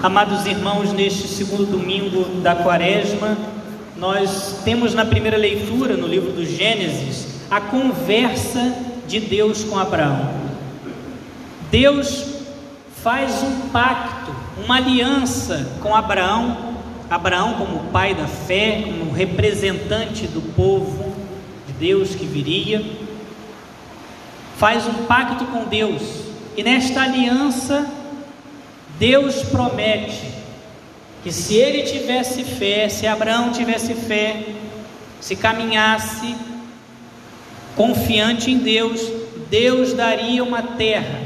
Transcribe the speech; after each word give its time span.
Amados 0.00 0.46
irmãos, 0.46 0.92
neste 0.92 1.26
segundo 1.26 1.66
domingo 1.66 2.40
da 2.40 2.54
quaresma, 2.54 3.36
nós 3.96 4.60
temos 4.64 4.94
na 4.94 5.04
primeira 5.04 5.36
leitura, 5.36 5.96
no 5.96 6.06
livro 6.06 6.30
do 6.30 6.46
Gênesis, 6.46 7.26
a 7.50 7.60
conversa 7.60 8.76
de 9.08 9.18
Deus 9.18 9.64
com 9.64 9.76
Abraão. 9.76 10.30
Deus 11.68 12.26
faz 13.02 13.42
um 13.42 13.70
pacto, 13.70 14.30
uma 14.64 14.76
aliança 14.76 15.68
com 15.82 15.92
Abraão, 15.92 16.74
Abraão 17.10 17.54
como 17.54 17.90
pai 17.90 18.14
da 18.14 18.28
fé, 18.28 18.84
como 18.86 19.10
representante 19.10 20.28
do 20.28 20.54
povo 20.54 21.12
de 21.66 21.72
Deus 21.72 22.14
que 22.14 22.24
viria, 22.24 22.84
faz 24.56 24.86
um 24.86 25.06
pacto 25.06 25.44
com 25.46 25.64
Deus, 25.64 26.02
e 26.56 26.62
nesta 26.62 27.02
aliança 27.02 27.97
Deus 28.98 29.42
promete 29.44 30.38
que 31.22 31.32
se 31.32 31.54
ele 31.54 31.82
tivesse 31.82 32.44
fé, 32.44 32.88
se 32.88 33.06
Abraão 33.06 33.52
tivesse 33.52 33.94
fé, 33.94 34.44
se 35.20 35.36
caminhasse 35.36 36.34
confiante 37.76 38.50
em 38.50 38.58
Deus, 38.58 39.00
Deus 39.48 39.92
daria 39.92 40.42
uma 40.42 40.62
terra. 40.62 41.20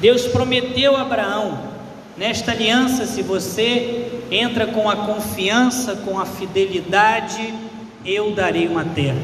Deus 0.00 0.26
prometeu 0.26 0.96
a 0.96 1.02
Abraão, 1.02 1.70
nesta 2.16 2.52
aliança, 2.52 3.06
se 3.06 3.22
você 3.22 4.10
entra 4.30 4.66
com 4.66 4.88
a 4.88 4.96
confiança, 4.96 5.96
com 5.96 6.18
a 6.18 6.26
fidelidade, 6.26 7.54
eu 8.04 8.32
darei 8.32 8.66
uma 8.66 8.84
terra. 8.84 9.22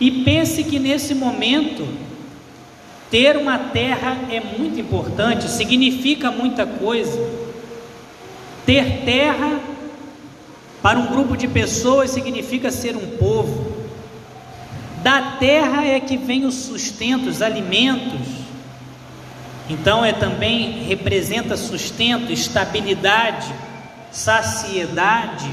E 0.00 0.10
pense 0.22 0.64
que 0.64 0.78
nesse 0.78 1.14
momento 1.14 1.86
ter 3.12 3.36
uma 3.36 3.58
terra 3.58 4.16
é 4.30 4.40
muito 4.40 4.80
importante, 4.80 5.46
significa 5.50 6.30
muita 6.30 6.64
coisa. 6.64 7.20
Ter 8.64 9.04
terra 9.04 9.60
para 10.80 10.98
um 10.98 11.08
grupo 11.08 11.36
de 11.36 11.46
pessoas 11.46 12.10
significa 12.10 12.70
ser 12.70 12.96
um 12.96 13.18
povo. 13.18 13.70
Da 15.02 15.32
terra 15.32 15.84
é 15.84 16.00
que 16.00 16.16
vem 16.16 16.46
o 16.46 16.50
sustento, 16.50 17.28
os 17.28 17.42
alimentos. 17.42 18.26
Então 19.68 20.02
é 20.02 20.14
também 20.14 20.84
representa 20.84 21.54
sustento, 21.54 22.32
estabilidade, 22.32 23.52
saciedade, 24.10 25.52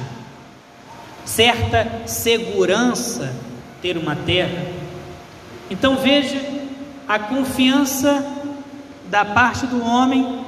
certa 1.25 2.07
segurança 2.07 3.35
ter 3.81 3.97
uma 3.97 4.15
terra. 4.15 4.65
Então 5.69 5.97
veja 5.97 6.58
a 7.09 7.17
confiança 7.17 8.23
da 9.09 9.25
parte 9.25 9.65
do 9.65 9.83
homem, 9.83 10.45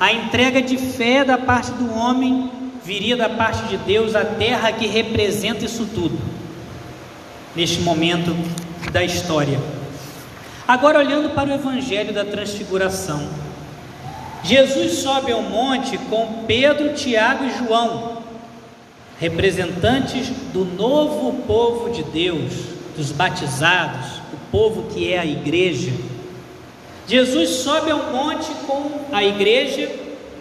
a 0.00 0.10
entrega 0.10 0.62
de 0.62 0.78
fé 0.78 1.22
da 1.22 1.36
parte 1.36 1.70
do 1.72 1.94
homem, 1.94 2.50
viria 2.82 3.18
da 3.18 3.28
parte 3.28 3.64
de 3.68 3.76
Deus, 3.76 4.14
a 4.14 4.24
terra 4.24 4.72
que 4.72 4.86
representa 4.86 5.66
isso 5.66 5.86
tudo, 5.94 6.18
neste 7.54 7.82
momento 7.82 8.34
da 8.90 9.04
história. 9.04 9.60
Agora, 10.66 11.00
olhando 11.00 11.34
para 11.34 11.50
o 11.50 11.52
Evangelho 11.52 12.14
da 12.14 12.24
Transfiguração, 12.24 13.28
Jesus 14.42 15.00
sobe 15.00 15.32
ao 15.32 15.42
monte 15.42 15.98
com 15.98 16.44
Pedro, 16.46 16.94
Tiago 16.94 17.44
e 17.44 17.58
João, 17.58 18.22
representantes 19.20 20.30
do 20.50 20.64
novo 20.64 21.42
povo 21.42 21.90
de 21.90 22.02
Deus, 22.04 22.54
dos 22.96 23.12
batizados, 23.12 24.21
povo 24.52 24.90
que 24.92 25.10
é 25.10 25.18
a 25.18 25.26
igreja. 25.26 25.90
Jesus 27.08 27.50
sobe 27.50 27.90
ao 27.90 28.12
monte 28.12 28.52
com 28.66 29.06
a 29.10 29.24
igreja, 29.24 29.90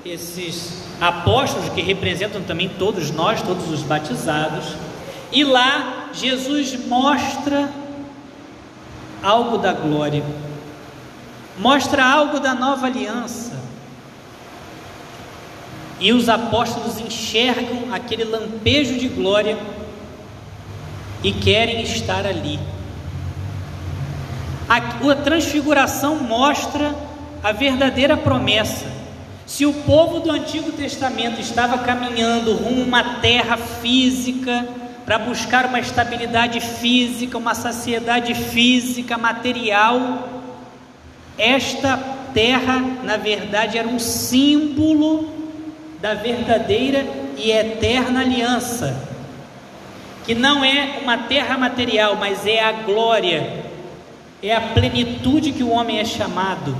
esses 0.05 0.83
apóstolos 0.99 1.69
que 1.69 1.81
representam 1.81 2.43
também 2.43 2.69
todos 2.69 3.09
nós, 3.09 3.41
todos 3.41 3.69
os 3.69 3.81
batizados, 3.81 4.75
e 5.31 5.43
lá 5.43 6.09
Jesus 6.13 6.77
mostra 6.85 7.71
algo 9.23 9.57
da 9.57 9.71
glória, 9.71 10.23
mostra 11.57 12.05
algo 12.05 12.39
da 12.39 12.53
nova 12.53 12.87
aliança. 12.87 13.59
E 15.99 16.11
os 16.11 16.27
apóstolos 16.27 16.99
enxergam 16.99 17.93
aquele 17.93 18.23
lampejo 18.23 18.97
de 18.97 19.07
glória 19.07 19.57
e 21.23 21.31
querem 21.31 21.83
estar 21.83 22.25
ali. 22.25 22.59
A, 24.71 25.15
transfiguração 25.15 26.15
mostra 26.15 26.95
a 27.43 27.51
verdadeira 27.51 28.15
promessa. 28.15 28.85
Se 29.45 29.65
o 29.65 29.73
povo 29.73 30.21
do 30.21 30.31
Antigo 30.31 30.71
Testamento 30.71 31.41
estava 31.41 31.79
caminhando 31.79 32.53
rumo 32.53 32.79
a 32.79 32.85
uma 32.85 33.03
terra 33.15 33.57
física, 33.57 34.65
para 35.05 35.19
buscar 35.19 35.65
uma 35.65 35.81
estabilidade 35.81 36.61
física, 36.61 37.37
uma 37.37 37.53
saciedade 37.53 38.33
física, 38.33 39.17
material, 39.17 40.29
esta 41.37 41.97
terra, 42.33 42.81
na 43.03 43.17
verdade, 43.17 43.77
era 43.77 43.89
um 43.89 43.99
símbolo 43.99 45.29
da 45.99 46.13
verdadeira 46.13 47.05
e 47.35 47.51
eterna 47.51 48.21
aliança, 48.21 48.95
que 50.25 50.33
não 50.33 50.63
é 50.63 50.99
uma 51.01 51.17
terra 51.17 51.57
material, 51.57 52.15
mas 52.15 52.47
é 52.47 52.63
a 52.63 52.71
glória 52.71 53.69
é 54.41 54.55
a 54.55 54.61
plenitude 54.61 55.51
que 55.51 55.63
o 55.63 55.69
homem 55.69 55.99
é 55.99 56.05
chamado. 56.05 56.75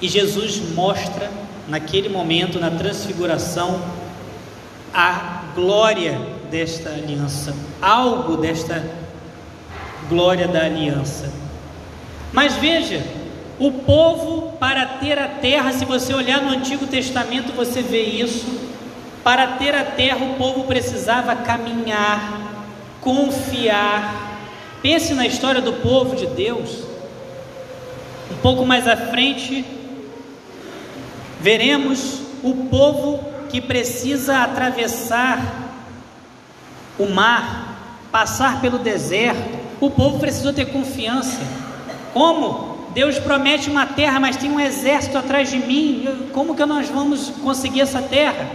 E 0.00 0.08
Jesus 0.08 0.60
mostra, 0.74 1.30
naquele 1.68 2.08
momento, 2.08 2.58
na 2.58 2.70
transfiguração, 2.70 3.80
a 4.92 5.44
glória 5.54 6.20
desta 6.50 6.90
aliança, 6.90 7.54
algo 7.80 8.36
desta 8.36 8.84
glória 10.08 10.48
da 10.48 10.64
aliança. 10.64 11.32
Mas 12.32 12.54
veja, 12.56 13.02
o 13.58 13.72
povo, 13.72 14.52
para 14.58 14.86
ter 14.86 15.18
a 15.18 15.28
terra, 15.28 15.72
se 15.72 15.84
você 15.84 16.14
olhar 16.14 16.42
no 16.42 16.50
Antigo 16.50 16.86
Testamento, 16.86 17.52
você 17.52 17.82
vê 17.82 18.02
isso. 18.02 18.70
Para 19.22 19.46
ter 19.58 19.74
a 19.74 19.84
terra, 19.84 20.24
o 20.24 20.34
povo 20.36 20.64
precisava 20.64 21.36
caminhar, 21.36 22.40
confiar, 23.00 24.29
Pense 24.82 25.12
na 25.12 25.26
história 25.26 25.60
do 25.60 25.74
povo 25.74 26.16
de 26.16 26.26
Deus. 26.26 26.84
Um 28.30 28.36
pouco 28.36 28.64
mais 28.64 28.88
à 28.88 28.96
frente, 28.96 29.64
veremos 31.40 32.20
o 32.42 32.66
povo 32.70 33.22
que 33.50 33.60
precisa 33.60 34.38
atravessar 34.38 35.72
o 36.98 37.06
mar, 37.06 38.06
passar 38.10 38.60
pelo 38.60 38.78
deserto. 38.78 39.58
O 39.80 39.90
povo 39.90 40.18
precisou 40.18 40.52
ter 40.52 40.66
confiança. 40.66 41.40
Como? 42.14 42.88
Deus 42.94 43.18
promete 43.18 43.70
uma 43.70 43.86
terra, 43.86 44.18
mas 44.18 44.36
tem 44.36 44.50
um 44.50 44.58
exército 44.58 45.18
atrás 45.18 45.50
de 45.50 45.58
mim. 45.58 46.28
Como 46.32 46.56
que 46.56 46.64
nós 46.64 46.88
vamos 46.88 47.30
conseguir 47.42 47.82
essa 47.82 48.00
terra? 48.00 48.48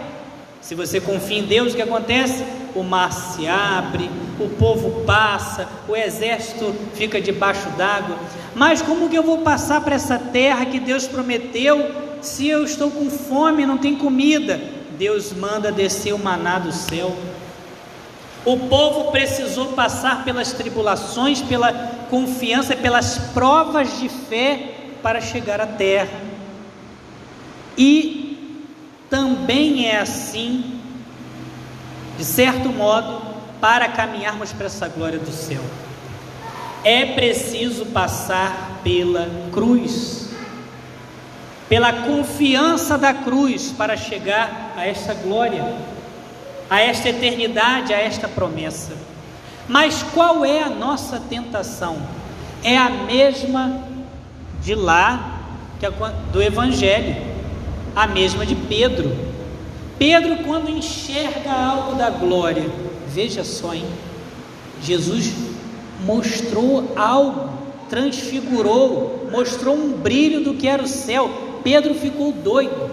Se 0.59 0.73
você 0.73 0.99
confia 0.99 1.37
em 1.37 1.43
Deus, 1.45 1.73
o 1.73 1.75
que 1.75 1.81
acontece? 1.81 2.43
O 2.73 2.83
mar 2.83 3.13
se 3.13 3.47
abre, 3.47 4.09
o 4.39 4.49
povo 4.49 5.03
passa, 5.05 5.67
o 5.87 5.95
exército 5.95 6.75
fica 6.93 7.21
debaixo 7.21 7.69
d'água. 7.71 8.17
Mas 8.53 8.81
como 8.81 9.09
que 9.09 9.17
eu 9.17 9.23
vou 9.23 9.39
passar 9.39 9.81
para 9.81 9.95
essa 9.95 10.17
terra 10.17 10.65
que 10.65 10.79
Deus 10.79 11.07
prometeu 11.07 11.91
se 12.21 12.47
eu 12.47 12.63
estou 12.63 12.91
com 12.91 13.09
fome, 13.09 13.65
não 13.65 13.77
tem 13.77 13.95
comida? 13.95 14.59
Deus 14.97 15.33
manda 15.33 15.71
descer 15.71 16.13
o 16.13 16.19
maná 16.19 16.59
do 16.59 16.71
céu. 16.71 17.15
O 18.45 18.57
povo 18.57 19.11
precisou 19.11 19.67
passar 19.73 20.23
pelas 20.23 20.53
tribulações, 20.53 21.41
pela 21.41 21.73
confiança, 22.09 22.75
pelas 22.75 23.17
provas 23.33 23.99
de 23.99 24.07
fé 24.07 24.73
para 25.01 25.19
chegar 25.19 25.59
à 25.59 25.65
terra. 25.65 26.21
E 27.77 28.57
também 29.09 29.87
é 29.87 29.99
assim, 29.99 30.79
de 32.17 32.23
certo 32.23 32.69
modo, 32.69 33.34
para 33.59 33.87
caminharmos 33.87 34.51
para 34.53 34.67
essa 34.67 34.87
glória 34.87 35.19
do 35.19 35.31
céu. 35.31 35.61
É 36.83 37.05
preciso 37.05 37.85
passar 37.87 38.81
pela 38.83 39.29
cruz, 39.51 40.29
pela 41.67 41.91
confiança 41.91 42.97
da 42.97 43.13
cruz, 43.13 43.73
para 43.75 43.97
chegar 43.97 44.73
a 44.77 44.85
esta 44.85 45.13
glória, 45.13 45.75
a 46.69 46.79
esta 46.79 47.09
eternidade, 47.09 47.93
a 47.93 47.99
esta 47.99 48.27
promessa. 48.27 48.93
Mas 49.67 50.03
qual 50.13 50.45
é 50.45 50.61
a 50.61 50.69
nossa 50.69 51.19
tentação? 51.19 51.97
É 52.63 52.77
a 52.77 52.89
mesma 52.89 53.83
de 54.61 54.75
lá 54.75 55.39
do 56.31 56.41
Evangelho 56.41 57.35
a 57.95 58.05
mesma 58.05 58.45
de 58.45 58.55
Pedro. 58.55 59.15
Pedro, 59.97 60.43
quando 60.43 60.69
enxerga 60.69 61.51
algo 61.51 61.95
da 61.95 62.09
glória, 62.09 62.69
veja 63.15 63.45
só, 63.45 63.73
hein? 63.73 63.85
Jesus 64.83 65.31
mostrou 66.05 66.91
algo, 66.97 67.49
transfigurou, 67.89 69.29
mostrou 69.31 69.73
um 69.73 69.93
brilho 69.93 70.43
do 70.43 70.53
que 70.53 70.67
era 70.67 70.83
o 70.83 70.87
céu. 70.87 71.29
Pedro 71.63 71.95
ficou 71.95 72.33
doido. 72.33 72.91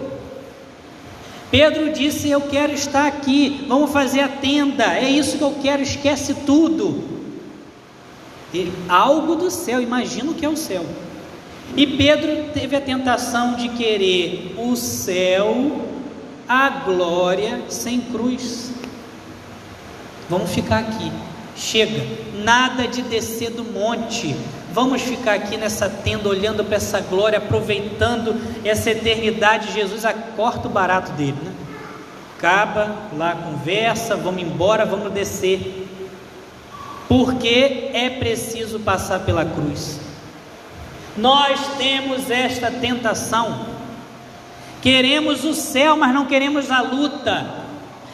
Pedro 1.51 1.91
disse: 1.91 2.29
Eu 2.29 2.39
quero 2.39 2.71
estar 2.71 3.05
aqui, 3.05 3.65
vamos 3.67 3.91
fazer 3.91 4.21
a 4.21 4.29
tenda, 4.29 4.85
é 4.95 5.09
isso 5.09 5.37
que 5.37 5.43
eu 5.43 5.55
quero, 5.61 5.83
esquece 5.83 6.33
tudo. 6.45 7.03
Algo 8.87 9.35
do 9.35 9.51
céu, 9.51 9.81
imagino 9.81 10.33
que 10.33 10.45
é 10.45 10.49
o 10.49 10.55
céu. 10.55 10.85
E 11.75 11.85
Pedro 11.85 12.51
teve 12.53 12.75
a 12.75 12.81
tentação 12.81 13.55
de 13.55 13.67
querer 13.69 14.55
o 14.57 14.75
céu, 14.75 15.81
a 16.47 16.69
glória 16.69 17.63
sem 17.67 17.99
cruz. 17.99 18.71
Vamos 20.33 20.49
ficar 20.49 20.79
aqui. 20.79 21.11
Chega, 21.55 22.03
nada 22.43 22.87
de 22.87 23.03
descer 23.03 23.51
do 23.51 23.63
monte. 23.63 24.35
Vamos 24.71 25.03
ficar 25.03 25.35
aqui 25.35 25.57
nessa 25.57 25.87
tenda 25.87 26.27
olhando 26.27 26.63
para 26.63 26.77
essa 26.77 26.99
glória, 27.01 27.37
aproveitando 27.37 28.35
essa 28.65 28.89
eternidade. 28.89 29.71
Jesus 29.71 30.03
acorta 30.03 30.67
o 30.67 30.71
barato 30.71 31.11
dele, 31.11 31.37
né? 31.43 31.51
Acaba 32.35 32.95
lá 33.15 33.33
a 33.33 33.35
conversa, 33.35 34.15
vamos 34.15 34.41
embora, 34.41 34.87
vamos 34.87 35.13
descer. 35.13 35.87
Porque 37.07 37.91
é 37.93 38.09
preciso 38.09 38.79
passar 38.79 39.19
pela 39.19 39.45
cruz. 39.45 39.99
Nós 41.15 41.59
temos 41.77 42.31
esta 42.31 42.71
tentação. 42.71 43.67
Queremos 44.81 45.43
o 45.43 45.53
céu, 45.53 45.95
mas 45.95 46.11
não 46.11 46.25
queremos 46.25 46.71
a 46.71 46.81
luta. 46.81 47.62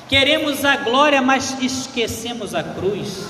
Queremos 0.09 0.65
a 0.65 0.75
glória, 0.75 1.21
mas 1.21 1.55
esquecemos 1.61 2.55
a 2.55 2.63
cruz. 2.63 3.27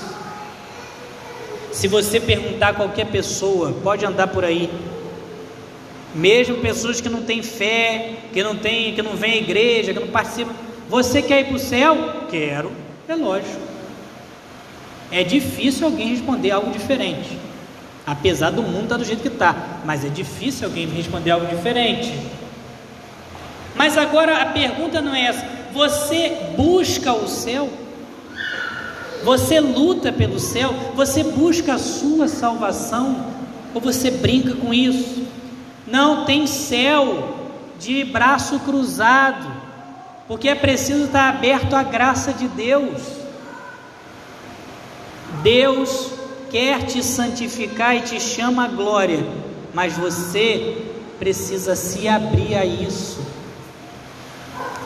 Se 1.70 1.86
você 1.86 2.18
perguntar 2.18 2.68
a 2.68 2.74
qualquer 2.74 3.06
pessoa, 3.06 3.76
pode 3.82 4.06
andar 4.06 4.28
por 4.28 4.46
aí, 4.46 4.70
mesmo 6.14 6.56
pessoas 6.56 6.98
que 6.98 7.08
não 7.10 7.22
têm 7.22 7.42
fé, 7.42 8.14
que 8.32 8.42
não 8.42 8.56
tem, 8.56 8.94
que 8.94 9.02
não 9.02 9.14
vêm 9.14 9.32
à 9.32 9.36
igreja, 9.36 9.92
que 9.92 10.00
não 10.00 10.08
participam, 10.08 10.54
você 10.88 11.20
quer 11.20 11.40
ir 11.40 11.44
para 11.48 11.56
o 11.56 11.58
céu? 11.58 12.24
Quero, 12.30 12.72
é 13.06 13.14
lógico. 13.14 13.60
É 15.12 15.22
difícil 15.22 15.86
alguém 15.86 16.08
responder 16.08 16.50
algo 16.50 16.70
diferente, 16.70 17.38
apesar 18.06 18.50
do 18.50 18.62
mundo 18.62 18.84
estar 18.84 18.96
do 18.96 19.04
jeito 19.04 19.20
que 19.20 19.28
está, 19.28 19.80
mas 19.84 20.02
é 20.02 20.08
difícil 20.08 20.66
alguém 20.66 20.88
responder 20.88 21.32
algo 21.32 21.46
diferente. 21.46 22.10
Mas 23.74 23.98
agora 23.98 24.40
a 24.40 24.46
pergunta 24.46 25.02
não 25.02 25.14
é 25.14 25.26
essa 25.26 25.59
você 25.72 26.52
busca 26.56 27.12
o 27.12 27.28
céu? 27.28 27.68
Você 29.24 29.60
luta 29.60 30.12
pelo 30.12 30.38
céu? 30.38 30.74
Você 30.94 31.22
busca 31.22 31.74
a 31.74 31.78
sua 31.78 32.26
salvação? 32.26 33.26
Ou 33.74 33.80
você 33.80 34.10
brinca 34.10 34.54
com 34.54 34.72
isso? 34.72 35.24
Não 35.86 36.24
tem 36.24 36.46
céu 36.46 37.36
de 37.78 38.04
braço 38.04 38.58
cruzado, 38.60 39.46
porque 40.28 40.48
é 40.48 40.54
preciso 40.54 41.04
estar 41.04 41.28
aberto 41.28 41.74
à 41.74 41.82
graça 41.82 42.32
de 42.32 42.48
Deus. 42.48 43.00
Deus 45.42 46.10
quer 46.50 46.84
te 46.84 47.02
santificar 47.02 47.96
e 47.96 48.00
te 48.00 48.20
chama 48.20 48.64
à 48.64 48.68
glória, 48.68 49.24
mas 49.72 49.96
você 49.96 50.76
precisa 51.18 51.76
se 51.76 52.08
abrir 52.08 52.54
a 52.54 52.64
isso. 52.64 53.29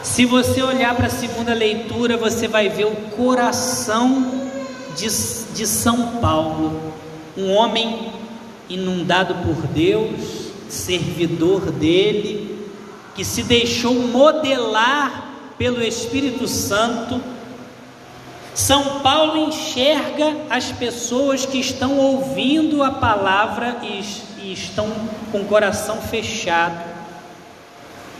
Se 0.04 0.26
você 0.26 0.62
olhar 0.62 0.94
para 0.94 1.06
a 1.06 1.10
segunda 1.10 1.54
leitura, 1.54 2.18
você 2.18 2.46
vai 2.46 2.68
ver 2.68 2.84
o 2.84 2.94
coração 3.16 4.50
de, 4.94 5.06
de 5.54 5.66
São 5.66 6.18
Paulo, 6.20 6.92
um 7.34 7.50
homem 7.50 8.12
inundado 8.68 9.34
por 9.36 9.66
Deus, 9.68 10.52
servidor 10.68 11.72
dele, 11.72 12.68
que 13.14 13.24
se 13.24 13.44
deixou 13.44 13.94
modelar 13.94 15.32
pelo 15.56 15.82
Espírito 15.82 16.46
Santo. 16.46 17.18
São 18.54 19.00
Paulo 19.00 19.48
enxerga 19.48 20.36
as 20.50 20.70
pessoas 20.70 21.46
que 21.46 21.58
estão 21.58 21.96
ouvindo 21.96 22.82
a 22.82 22.90
palavra 22.90 23.78
e, 23.82 24.04
e 24.42 24.52
estão 24.52 24.86
com 25.32 25.40
o 25.40 25.46
coração 25.46 25.96
fechado 26.02 26.93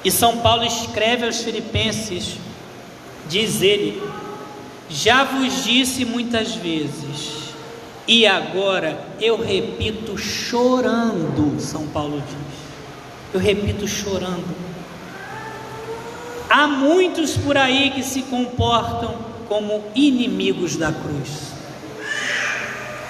e 0.05 0.11
São 0.11 0.39
Paulo 0.39 0.65
escreve 0.65 1.25
aos 1.25 1.39
Filipenses, 1.39 2.37
diz 3.29 3.63
ele: 3.63 4.03
Já 4.89 5.25
vos 5.25 5.65
disse 5.65 6.05
muitas 6.05 6.55
vezes, 6.55 7.55
e 8.07 8.27
agora 8.27 9.03
eu 9.19 9.43
repito 9.43 10.19
chorando, 10.19 11.59
São 11.59 11.87
Paulo 11.87 12.23
diz. 12.27 12.45
Eu 13.33 13.41
repito 13.41 13.89
chorando. 13.89 14.55
Há 16.49 16.69
muitos 16.69 17.37
por 17.37 17.57
aí 17.57 17.91
que 17.91 18.03
se 18.03 18.23
comportam 18.23 19.17
como 19.49 19.83
inimigos 19.95 20.77
da 20.77 20.93
cruz. 20.93 21.53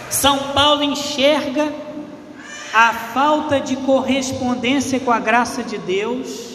São 0.08 0.38
Paulo 0.54 0.82
enxerga 0.82 1.70
a 2.72 2.94
falta 2.94 3.60
de 3.60 3.76
correspondência 3.76 4.98
com 5.00 5.10
a 5.10 5.18
graça 5.18 5.62
de 5.62 5.76
Deus 5.76 6.53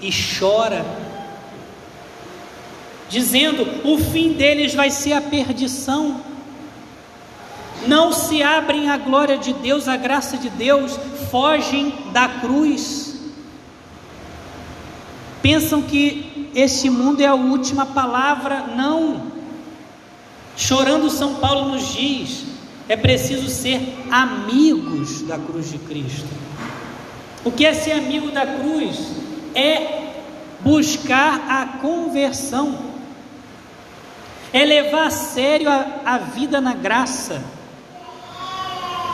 e 0.00 0.10
chora, 0.10 0.84
dizendo: 3.08 3.66
o 3.84 3.98
fim 3.98 4.32
deles 4.32 4.74
vai 4.74 4.90
ser 4.90 5.12
a 5.12 5.20
perdição. 5.20 6.20
Não 7.86 8.12
se 8.12 8.42
abrem 8.42 8.88
à 8.88 8.96
glória 8.96 9.36
de 9.36 9.52
Deus, 9.52 9.88
à 9.88 9.96
graça 9.96 10.38
de 10.38 10.48
Deus, 10.48 10.98
fogem 11.30 11.92
da 12.12 12.28
cruz. 12.28 13.14
Pensam 15.42 15.82
que 15.82 16.50
este 16.54 16.88
mundo 16.88 17.20
é 17.20 17.26
a 17.26 17.34
última 17.34 17.84
palavra, 17.84 18.68
não. 18.74 19.34
Chorando, 20.56 21.10
São 21.10 21.34
Paulo 21.34 21.70
nos 21.70 21.92
diz: 21.92 22.44
é 22.88 22.96
preciso 22.96 23.48
ser 23.48 23.80
amigos 24.10 25.22
da 25.22 25.38
cruz 25.38 25.70
de 25.70 25.78
Cristo. 25.78 26.28
O 27.44 27.50
que 27.50 27.66
é 27.66 27.74
ser 27.74 27.92
amigo 27.92 28.30
da 28.30 28.46
cruz? 28.46 29.23
É 29.54 30.12
buscar 30.60 31.44
a 31.48 31.78
conversão, 31.78 32.76
é 34.52 34.64
levar 34.64 35.08
a 35.08 35.10
sério 35.10 35.68
a, 35.68 36.00
a 36.04 36.18
vida 36.18 36.60
na 36.60 36.74
graça, 36.74 37.42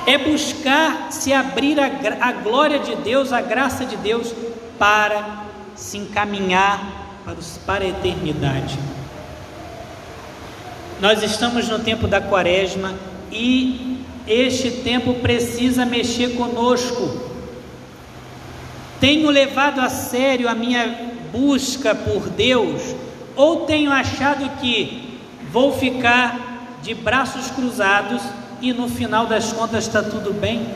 é 0.06 0.16
buscar 0.16 1.12
se 1.12 1.32
abrir 1.32 1.78
a, 1.78 1.90
a 2.20 2.32
glória 2.32 2.78
de 2.78 2.96
Deus, 2.96 3.32
a 3.32 3.40
graça 3.40 3.84
de 3.84 3.96
Deus, 3.96 4.34
para 4.78 5.44
se 5.74 5.98
encaminhar 5.98 7.00
para, 7.24 7.34
os, 7.34 7.58
para 7.58 7.84
a 7.84 7.88
eternidade. 7.88 8.78
Nós 11.00 11.22
estamos 11.22 11.68
no 11.68 11.78
tempo 11.78 12.06
da 12.06 12.20
quaresma 12.20 12.94
e 13.32 13.98
este 14.26 14.70
tempo 14.70 15.14
precisa 15.14 15.86
mexer 15.86 16.36
conosco. 16.36 17.29
Tenho 19.00 19.30
levado 19.30 19.80
a 19.80 19.88
sério 19.88 20.46
a 20.46 20.54
minha 20.54 21.12
busca 21.32 21.94
por 21.94 22.28
Deus? 22.28 22.94
Ou 23.34 23.64
tenho 23.64 23.90
achado 23.90 24.58
que 24.60 25.18
vou 25.50 25.72
ficar 25.72 26.78
de 26.82 26.92
braços 26.92 27.50
cruzados 27.50 28.22
e 28.60 28.74
no 28.74 28.88
final 28.88 29.26
das 29.26 29.52
contas 29.54 29.86
está 29.86 30.02
tudo 30.02 30.34
bem? 30.34 30.68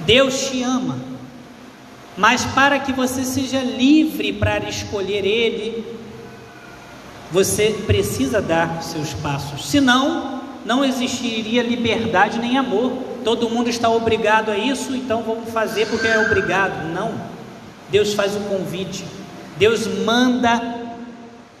Deus 0.00 0.50
te 0.50 0.62
ama, 0.62 0.98
mas 2.16 2.44
para 2.44 2.80
que 2.80 2.92
você 2.92 3.24
seja 3.24 3.60
livre 3.60 4.32
para 4.32 4.68
escolher 4.68 5.24
Ele, 5.24 5.84
você 7.30 7.70
precisa 7.86 8.40
dar 8.40 8.82
seus 8.82 9.14
passos, 9.14 9.66
senão, 9.66 10.40
não 10.64 10.84
existiria 10.84 11.62
liberdade 11.62 12.38
nem 12.38 12.58
amor 12.58 13.05
todo 13.26 13.50
mundo 13.50 13.68
está 13.68 13.90
obrigado 13.90 14.52
a 14.52 14.56
isso, 14.56 14.94
então 14.94 15.20
vamos 15.24 15.52
fazer 15.52 15.88
porque 15.88 16.06
é 16.06 16.16
obrigado. 16.16 16.94
Não. 16.94 17.12
Deus 17.90 18.14
faz 18.14 18.36
o 18.36 18.40
convite. 18.42 19.04
Deus 19.56 19.84
manda 20.04 20.92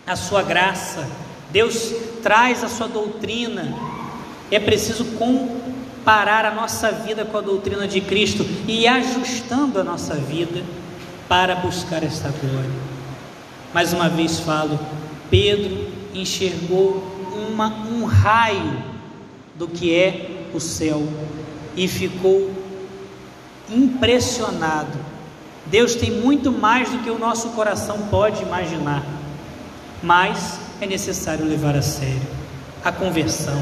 a 0.06 0.14
sua 0.14 0.44
graça. 0.44 1.04
Deus 1.50 1.92
traz 2.22 2.62
a 2.62 2.68
sua 2.68 2.86
doutrina. 2.86 3.76
É 4.48 4.60
preciso 4.60 5.06
comparar 5.16 6.44
a 6.44 6.54
nossa 6.54 6.92
vida 6.92 7.24
com 7.24 7.36
a 7.36 7.40
doutrina 7.40 7.88
de 7.88 8.00
Cristo 8.00 8.46
e 8.68 8.86
ajustando 8.86 9.80
a 9.80 9.82
nossa 9.82 10.14
vida 10.14 10.62
para 11.28 11.56
buscar 11.56 12.04
esta 12.04 12.28
glória. 12.28 12.70
Mais 13.74 13.92
uma 13.92 14.08
vez 14.08 14.38
falo, 14.38 14.78
Pedro 15.28 15.88
enxergou 16.14 17.02
uma, 17.50 17.66
um 17.88 18.04
raio 18.04 18.84
do 19.56 19.66
que 19.66 19.92
é 19.92 20.46
o 20.54 20.60
céu 20.60 21.02
e 21.76 21.86
ficou 21.86 22.50
impressionado. 23.70 24.98
Deus 25.66 25.94
tem 25.94 26.10
muito 26.10 26.50
mais 26.50 26.90
do 26.90 26.98
que 26.98 27.10
o 27.10 27.18
nosso 27.18 27.50
coração 27.50 28.08
pode 28.10 28.42
imaginar, 28.42 29.04
mas 30.02 30.58
é 30.80 30.86
necessário 30.86 31.44
levar 31.44 31.76
a 31.76 31.82
sério 31.82 32.36
a 32.84 32.92
conversão, 32.92 33.60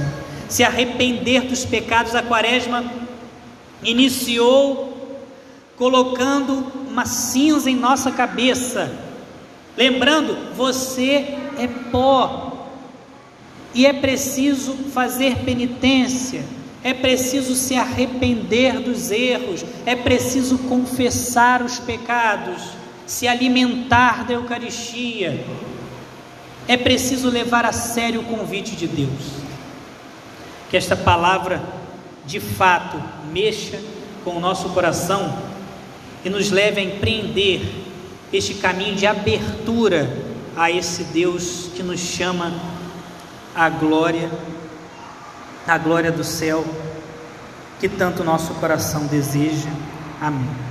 se 0.50 0.62
arrepender 0.62 1.46
dos 1.46 1.64
pecados. 1.64 2.14
A 2.14 2.22
quaresma 2.22 2.84
iniciou 3.82 4.92
colocando 5.78 6.72
uma 6.88 7.06
cinza 7.06 7.70
em 7.70 7.76
nossa 7.76 8.10
cabeça, 8.10 8.92
lembrando: 9.76 10.54
você 10.54 11.38
é 11.58 11.66
pó, 11.90 12.68
e 13.72 13.86
é 13.86 13.94
preciso 13.94 14.74
fazer 14.92 15.38
penitência, 15.38 16.44
é 16.84 16.92
preciso 16.92 17.54
se 17.54 17.74
arrepender 17.74 18.78
dos 18.78 19.10
erros, 19.10 19.64
é 19.86 19.96
preciso 19.96 20.58
confessar 20.58 21.62
os 21.62 21.78
pecados, 21.78 22.62
se 23.06 23.26
alimentar 23.26 24.26
da 24.26 24.34
Eucaristia, 24.34 25.42
é 26.68 26.76
preciso 26.76 27.30
levar 27.30 27.64
a 27.64 27.72
sério 27.72 28.20
o 28.20 28.24
convite 28.24 28.76
de 28.76 28.86
Deus. 28.86 29.44
Que 30.70 30.76
esta 30.76 30.94
palavra 30.94 31.62
de 32.26 32.38
fato 32.38 33.02
mexa 33.32 33.80
com 34.22 34.36
o 34.36 34.40
nosso 34.40 34.68
coração 34.70 35.38
e 36.22 36.28
nos 36.28 36.50
leve 36.50 36.80
a 36.80 36.84
empreender 36.84 37.62
este 38.30 38.54
caminho 38.54 38.94
de 38.94 39.06
abertura 39.06 40.10
a 40.54 40.70
esse 40.70 41.04
Deus 41.04 41.70
que 41.74 41.82
nos 41.82 42.00
chama 42.00 42.52
à 43.54 43.68
glória, 43.70 44.30
à 45.66 45.78
glória 45.78 46.12
do 46.12 46.24
céu, 46.24 46.64
que 47.80 47.88
tanto 47.88 48.24
nosso 48.24 48.54
coração 48.54 49.06
deseja. 49.06 49.70
Amém. 50.20 50.64